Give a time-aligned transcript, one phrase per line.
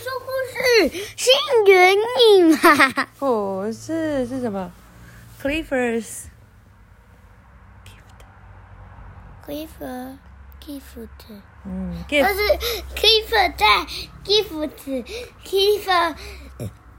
[0.00, 1.32] 说故事新
[1.66, 3.06] 原你嘛？
[3.18, 4.72] 不是，是什么
[5.42, 6.24] ？Clifford's
[9.46, 10.16] Clifford
[10.64, 11.08] gift，
[11.66, 12.40] 嗯就是
[12.94, 13.86] Clifford 在
[14.24, 14.70] gift
[15.44, 16.14] Clifford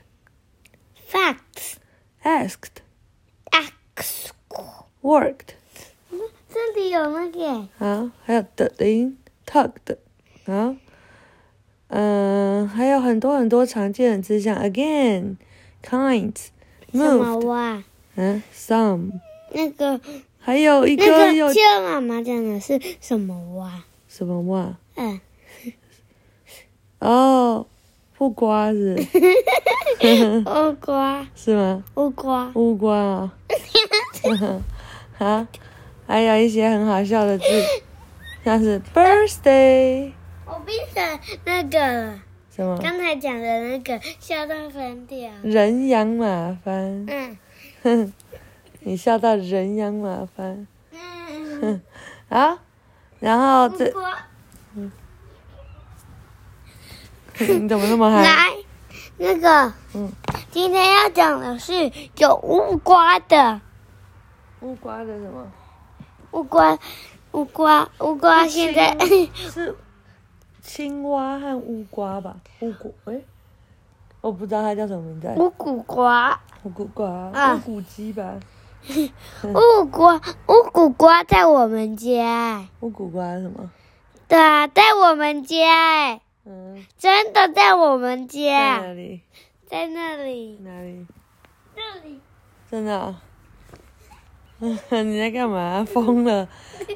[1.09, 1.75] facts
[2.23, 2.81] asked、
[3.51, 4.31] x，
[5.01, 5.55] worked。
[6.90, 9.96] 有那个啊，还有的的音，tugged，
[10.46, 10.74] 好，
[11.88, 15.36] 嗯、还有很多很多常见的字，像 again、
[15.84, 16.34] kind、
[16.92, 17.84] 什么 moved，蛙？
[18.16, 19.12] 嗯，some，
[19.52, 20.00] 那个
[20.38, 23.84] 还有一个有个妈妈讲的是什么蛙？
[24.08, 24.76] 什么哇？
[24.96, 25.20] 嗯，
[26.98, 27.66] 哦，
[28.18, 28.96] 木瓜子
[30.44, 31.84] 乌瓜， 是吗？
[31.94, 33.30] 乌瓜，乌瓜。
[34.28, 34.60] 啊、
[35.16, 35.46] 好，
[36.08, 37.44] 还有一些很好笑的字，
[38.42, 40.10] 像是 birthday
[40.46, 42.18] 我变成那个。
[42.50, 45.30] 什么刚才讲的那个笑到翻掉。
[45.44, 47.38] 人仰马翻，嗯
[47.84, 48.12] 哼，
[48.80, 50.66] 你笑到人仰马翻。
[51.60, 51.80] 嗯，
[52.30, 52.58] 啊，
[53.20, 53.92] 然后这
[54.74, 54.90] 嗯，
[57.38, 58.22] 你怎么那么嗨？
[58.24, 58.56] 来，
[59.18, 60.10] 那个，嗯，
[60.50, 63.60] 今天要讲的是有乌瓜的
[64.62, 65.46] 乌瓜的什么？
[66.38, 66.78] 乌瓜，
[67.32, 68.96] 乌瓜，乌瓜现在
[69.34, 69.74] 是
[70.62, 72.36] 青蛙和乌瓜吧？
[72.60, 73.24] 乌骨诶，
[74.20, 75.28] 我不知道它叫什么名字。
[75.36, 78.38] 乌骨瓜，乌骨瓜，啊乌骨鸡吧？
[79.42, 80.14] 乌瓜，
[80.46, 83.68] 乌骨瓜在我们家，乌骨瓜什么？
[84.28, 89.22] 对啊，在我们家，嗯，真的在我们家在，哪里？
[89.66, 91.04] 在那里，哪里？
[91.74, 92.20] 这里，
[92.70, 93.16] 真的、哦？
[94.60, 95.86] 你在干嘛？
[95.88, 96.48] 疯了？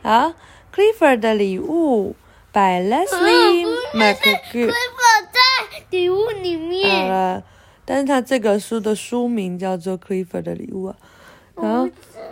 [0.02, 0.34] 好
[0.74, 2.16] ，Clifford 的礼物
[2.52, 4.66] ，by Leslie 嗯 McGill。
[4.66, 7.08] 会否在礼物里面好面？
[7.08, 7.44] 了，
[7.84, 10.96] 但是他这个书的书名叫做《Clifford 的礼物》啊，
[11.56, 11.88] 然后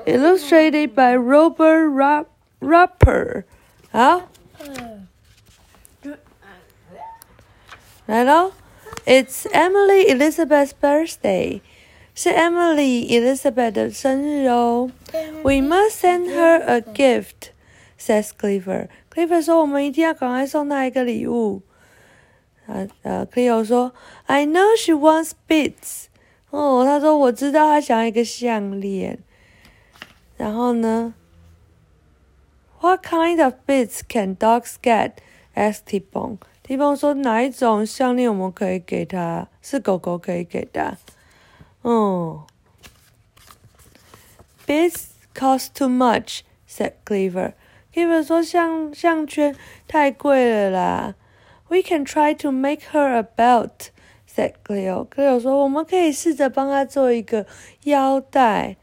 [0.06, 2.26] illustrated by Robert Ra-
[2.60, 3.44] Rapper。
[3.92, 4.28] 好，
[8.06, 8.52] 来喽
[9.06, 11.60] ，It's Emily Elizabeth's birthday，
[12.22, 14.90] 是 Emily Elizabeth 的生日哦。
[15.42, 17.52] We must send her a gift,
[17.98, 18.88] says Clifford.
[19.10, 21.62] Clifford 说：“我们一定要赶快送她一个礼物。”
[22.68, 23.94] 啊呃，Cleo 说
[24.26, 26.08] ：“I know she wants beads。”
[26.50, 29.20] 哦，他说我知道他想要一个项链。
[30.36, 31.14] 然后呢
[32.82, 35.12] ？What kind of beads can dogs get?
[35.54, 36.36] asked T-Bone.
[36.64, 39.48] T-Bone 说哪一种项链我们可以给他？
[39.62, 40.98] 是狗狗可以给的。
[41.81, 42.47] 哦。
[44.67, 47.53] Beads cost too much, said Cleaver.
[47.93, 49.55] Cleaver 说项项圈
[49.87, 51.15] 太贵了啦。
[51.69, 53.89] We can try to make her a belt,
[54.27, 55.07] said Cleo.
[55.07, 57.45] Cleo 说我们可以试着帮她做一个
[57.83, 58.77] 腰带。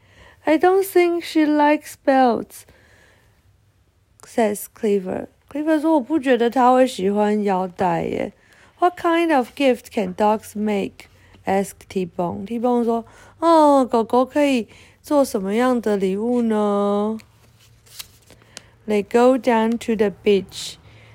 [0.45, 2.63] I don't think she likes belts,
[4.25, 5.27] says Cleaver.
[5.49, 8.33] Cleaver 说我不觉得她会喜欢腰带耶。
[8.79, 11.06] What kind of gift can dogs make?
[11.48, 12.44] Asked T-Bone.
[12.44, 13.04] T-Bone 说
[13.38, 14.68] 哦，狗狗可以
[15.02, 17.18] 做什么样的礼物呢
[18.86, 20.74] ？They go down to the beach.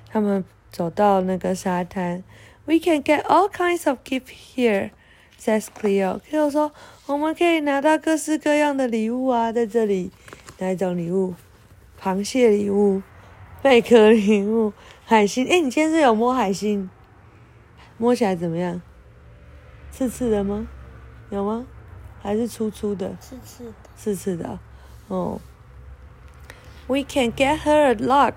[0.09, 2.23] 他们走到那个沙滩。
[2.65, 4.91] We can get all kinds of gift here,
[5.39, 6.19] says Cleo.
[6.19, 6.71] Cleo 说
[7.05, 10.11] 我们可以拿到各式各样的礼物啊，在这里。
[10.59, 11.35] 哪一种礼物？
[12.01, 13.01] 螃蟹礼物、
[13.61, 14.71] 贝壳礼物、
[15.05, 15.45] 海星。
[15.47, 16.89] 哎，你今天是有摸海星？
[17.97, 18.81] 摸起来怎么样？
[19.95, 20.67] 刺刺的吗？
[21.29, 21.67] 有吗？
[22.19, 23.15] 还是粗粗的？
[23.19, 24.57] 刺刺的，刺刺的
[25.07, 25.39] 哦。
[26.87, 28.33] We can get her a lock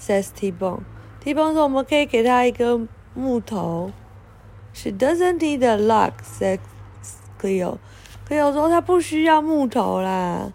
[0.00, 0.84] says T-Bone.
[1.20, 2.80] T-Bone 说我们可以给她一个
[3.12, 3.92] 木头。
[4.72, 6.60] She doesn't need a log, says
[7.38, 7.76] Cleo.
[8.26, 10.52] Cleo 说她不需要木头啦。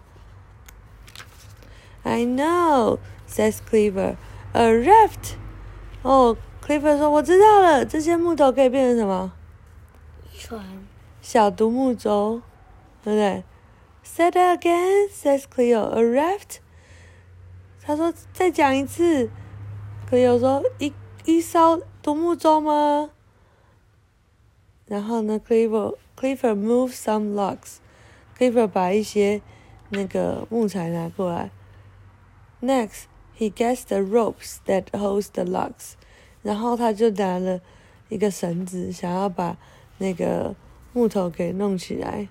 [2.02, 2.98] I know,
[3.28, 4.16] says Cleaver.
[4.52, 5.36] A raft.
[6.02, 6.36] 哦
[6.66, 9.32] ，Cleaver 说我知道了，这些木头可以变成什么？
[10.42, 10.64] 船。
[11.20, 12.42] 小独木舟，
[13.04, 13.44] 对不对
[14.02, 15.84] ？Say that again, says Cleo.
[15.84, 16.56] A raft.
[17.80, 19.30] 他说再讲一次。
[20.10, 20.92] Cleo 说一
[21.24, 23.10] 一艘独木舟吗？
[24.86, 27.76] 然后呢，Clever, Clever move some logs.
[28.36, 29.40] Clever 把一些
[29.90, 31.52] 那个木材拿过来。
[32.60, 33.04] Next,
[33.38, 35.92] he gets the ropes that holds the logs.
[36.42, 37.60] 然后他就拿了
[38.08, 39.56] 一个绳子，想要把
[40.02, 40.56] 那个
[40.92, 42.28] 木头给弄起来。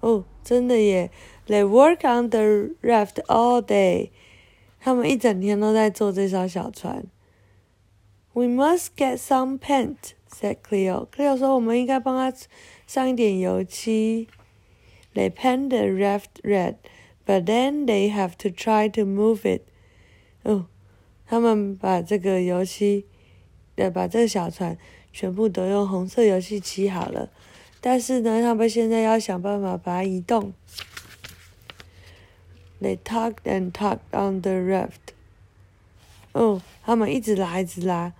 [0.00, 1.10] 哦，真的耶
[1.46, 2.40] ！They work on the
[2.82, 4.10] raft all day。
[4.80, 7.04] 他们一整天都在做这艘小船。
[8.32, 11.06] We must get some paint, said Cleo.
[11.14, 12.36] Cleo 说：“我们应该帮他
[12.86, 14.26] 上一点油漆。”
[15.14, 16.76] They paint the raft red,
[17.26, 19.62] but then they have to try to move it.
[20.42, 20.66] 哦，
[21.26, 23.04] 他们把这个油漆，
[23.76, 24.76] 呃，把这个小船
[25.12, 27.30] 全部都用红色油漆漆好了，
[27.80, 30.52] 但是呢，他们现在要想办法把它移动。
[32.80, 35.14] They tugged and tugged on the raft.
[36.32, 38.12] 哦，他们一直拉，一直拉，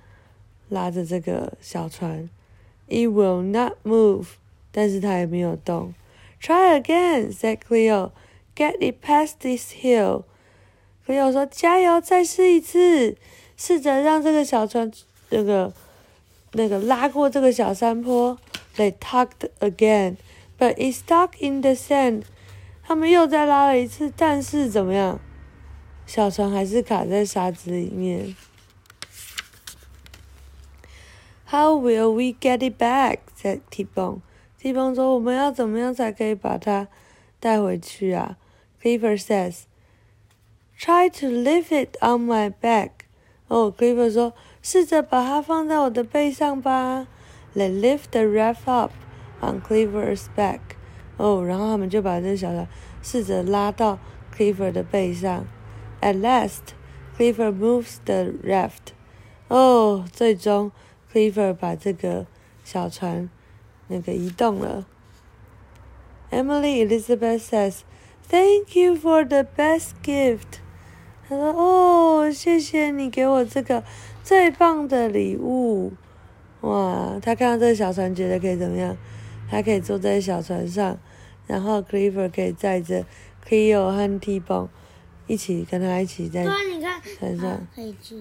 [0.69, 2.29] 拉着这个小船。
[2.89, 4.27] It will not move，
[4.71, 5.95] 但是它也没有动。
[6.41, 8.11] Try again, said Cleo.
[8.55, 10.25] Get it past this hill.
[11.07, 13.17] Cleo 说：“加油，再试一次，
[13.57, 14.93] 试着让这个小船
[15.33, 15.73] 那个
[16.53, 18.39] 那个拉过这个小山坡。”
[18.77, 20.17] They tugged again,
[20.59, 22.23] but it stuck in the sand.
[22.83, 25.19] 他们又再拉了一次，但是怎么样？
[26.07, 28.35] 小船还是卡在沙子里面。
[31.49, 33.19] How will we get it back?
[33.37, 34.21] said T-Bone.
[34.59, 36.89] T-Bone 说：“我们要怎么样才可以把它
[37.39, 38.39] 带回去啊
[38.83, 39.65] ？”Cleaver says,
[40.79, 42.91] "Try to lift it on my back."
[43.49, 44.33] 哦，Cleaver 说
[44.63, 47.07] ：“试着把它放在我的背上吧。”
[47.55, 48.93] They lift the raft up
[49.43, 50.61] on Cleaver's back.
[51.19, 52.67] 哦，然后他们就把这小船
[53.03, 53.99] 试着拉到
[54.35, 55.45] Cleaver 的背上。
[56.01, 56.75] At last,
[57.19, 58.95] Cleaver moves the raft.
[59.49, 60.73] 哦，最终
[61.13, 62.27] Cleaver 把这个
[62.65, 63.29] 小船
[63.89, 64.87] 那个移动了。
[66.31, 67.81] Emily Elizabeth says,
[68.31, 70.61] "Thank you for the best gift."
[71.29, 73.85] 她说：“哦，谢谢你给我这个
[74.23, 75.93] 最棒的礼物。”
[76.63, 78.97] 哇，他看到这个小船，觉得可以怎么样？
[79.51, 80.97] 他可以坐在小船上，
[81.47, 83.05] 然后 Clifford 可以载着
[83.47, 84.69] Cleo 和 T-Bone
[85.27, 86.45] 一起跟他一起在
[87.19, 87.67] 船上。
[87.75, 88.17] 可以去。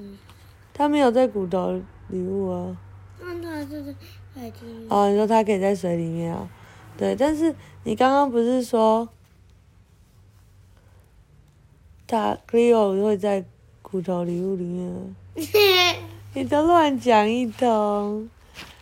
[0.74, 2.78] 他没有在骨头礼物啊。
[3.20, 3.96] 那他就是。
[4.88, 6.50] 哦，你说他可以在水里面啊？
[6.98, 9.10] 对，但是你刚刚不是说
[12.08, 13.44] 他 Cleo 会在
[13.82, 15.16] 骨头礼物里面吗？
[16.34, 18.30] 你都乱讲一通。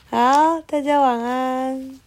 [0.09, 1.99] 好，大家晚安。